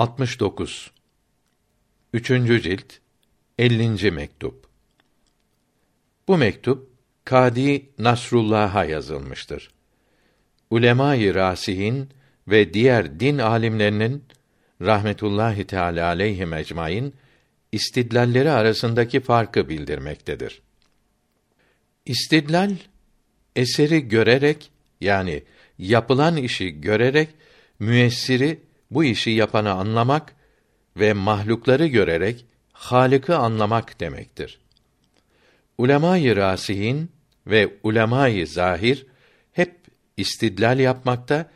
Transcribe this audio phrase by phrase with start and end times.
[0.00, 0.90] 69
[2.12, 2.92] Üçüncü cilt
[3.58, 4.10] 50.
[4.10, 4.66] mektup
[6.28, 6.90] Bu mektup
[7.24, 9.70] Kadi Nasrullah'a yazılmıştır.
[10.70, 12.08] Ulemâ-i rasihin
[12.48, 14.24] ve diğer din alimlerinin
[14.80, 17.14] rahmetullahi teala aleyhim ecmaîn
[17.72, 20.62] istidlalleri arasındaki farkı bildirmektedir.
[22.06, 22.76] İstidlal
[23.56, 24.70] eseri görerek
[25.00, 25.42] yani
[25.78, 27.28] yapılan işi görerek
[27.78, 30.34] müessiri bu işi yapanı anlamak
[30.96, 34.60] ve mahlukları görerek Halık'ı anlamak demektir.
[35.78, 37.10] Ulemâ-i rasihin
[37.46, 39.06] ve ulemâ-i zahir
[39.52, 39.74] hep
[40.16, 41.50] istidlal yapmakta,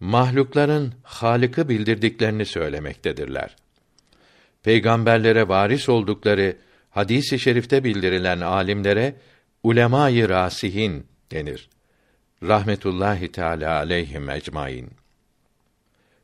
[0.00, 3.56] mahlukların Halık'ı bildirdiklerini söylemektedirler.
[4.62, 6.56] Peygamberlere varis oldukları
[6.90, 9.14] hadis-i şerifte bildirilen alimlere
[9.62, 11.68] ulemâ-i rasihin denir.
[12.42, 15.01] Rahmetullahi Teala aleyhim ecmaîn.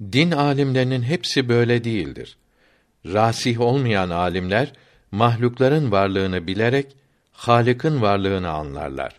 [0.00, 2.36] Din alimlerinin hepsi böyle değildir.
[3.06, 4.72] Rasih olmayan alimler
[5.10, 6.96] mahlukların varlığını bilerek
[7.32, 9.16] Halık'ın varlığını anlarlar.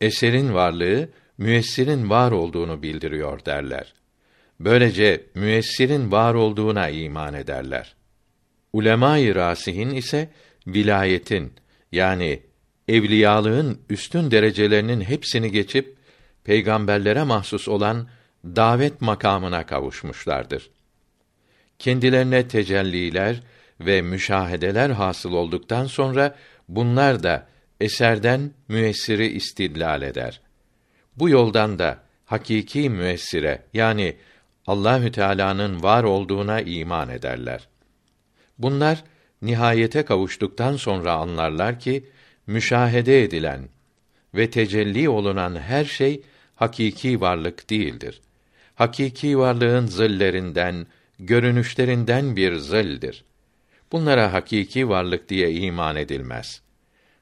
[0.00, 3.94] Eserin varlığı müessirin var olduğunu bildiriyor derler.
[4.60, 7.94] Böylece müessirin var olduğuna iman ederler.
[8.72, 10.30] Ulemâ-i rasihin ise
[10.66, 11.52] vilayetin
[11.92, 12.42] yani
[12.88, 15.96] evliyalığın üstün derecelerinin hepsini geçip
[16.44, 18.08] peygamberlere mahsus olan
[18.44, 20.70] davet makamına kavuşmuşlardır.
[21.78, 23.42] Kendilerine tecelliler
[23.80, 26.36] ve müşahedeler hasıl olduktan sonra
[26.68, 27.46] bunlar da
[27.80, 30.40] eserden müessiri istidlal eder.
[31.16, 34.16] Bu yoldan da hakiki müessire yani
[34.66, 37.68] Allahü Teala'nın var olduğuna iman ederler.
[38.58, 39.04] Bunlar
[39.42, 42.10] nihayete kavuştuktan sonra anlarlar ki
[42.46, 43.68] müşahede edilen
[44.34, 46.22] ve tecelli olunan her şey
[46.54, 48.20] hakiki varlık değildir.
[48.74, 50.86] Hakiki varlığın zillerinden,
[51.18, 53.24] görünüşlerinden bir zildir.
[53.92, 56.62] Bunlara hakiki varlık diye iman edilmez.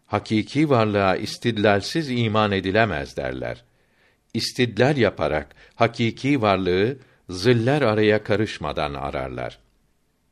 [0.06, 3.64] Hakiki varlığa istidlalsiz iman edilemez derler.
[4.34, 9.58] İstidlal yaparak hakiki varlığı ziller araya karışmadan ararlar.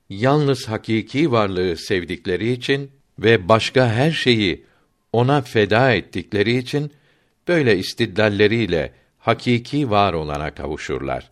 [0.09, 4.65] Yalnız hakiki varlığı sevdikleri için ve başka her şeyi
[5.13, 6.93] ona feda ettikleri için
[7.49, 8.93] böyle istidlalleriyle
[9.29, 11.31] hakiki var olana kavuşurlar.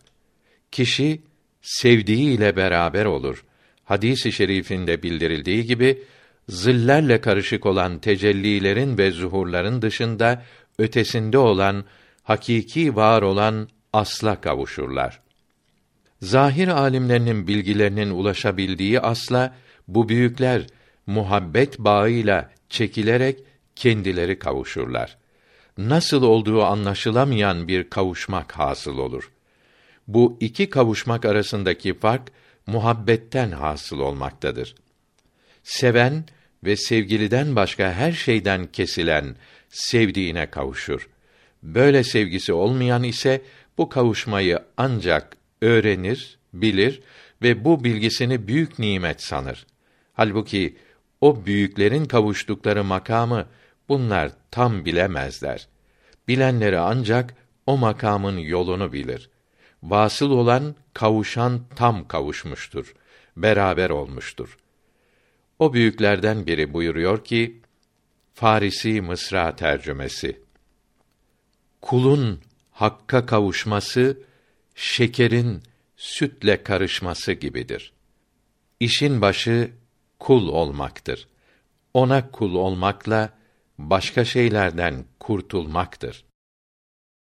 [0.71, 1.21] Kişi
[1.61, 3.45] sevdiği beraber olur.
[3.83, 6.03] Hadis-i şerifinde bildirildiği gibi
[6.49, 10.43] zillerle karışık olan tecellilerin ve zuhurların dışında
[10.77, 11.85] ötesinde olan
[12.23, 15.19] hakiki var olan asla kavuşurlar.
[16.21, 19.55] Zahir alimlerinin bilgilerinin ulaşabildiği asla
[19.87, 20.67] bu büyükler
[21.07, 23.39] muhabbet bağıyla çekilerek
[23.75, 25.17] kendileri kavuşurlar.
[25.77, 29.31] Nasıl olduğu anlaşılamayan bir kavuşmak hasıl olur.
[30.07, 32.31] Bu iki kavuşmak arasındaki fark
[32.67, 34.75] muhabbetten hasıl olmaktadır.
[35.63, 36.25] Seven
[36.63, 39.35] ve sevgiliden başka her şeyden kesilen
[39.69, 41.09] sevdiğine kavuşur.
[41.63, 43.41] Böyle sevgisi olmayan ise
[43.77, 47.01] bu kavuşmayı ancak öğrenir, bilir
[47.41, 49.65] ve bu bilgisini büyük nimet sanır.
[50.13, 50.77] Halbuki
[51.21, 53.47] o büyüklerin kavuştukları makamı
[53.89, 55.67] bunlar tam bilemezler.
[56.27, 59.29] Bilenleri ancak o makamın yolunu bilir.
[59.83, 62.93] Vasıl olan kavuşan tam kavuşmuştur.
[63.37, 64.57] Beraber olmuştur.
[65.59, 67.61] O büyüklerden biri buyuruyor ki
[68.33, 70.41] Farisi Mısra tercümesi
[71.81, 74.17] Kulun hakka kavuşması
[74.75, 75.63] şekerin
[75.97, 77.93] sütle karışması gibidir.
[78.79, 79.71] İşin başı
[80.19, 81.27] kul olmaktır.
[81.93, 83.36] Ona kul olmakla
[83.77, 86.26] başka şeylerden kurtulmaktır.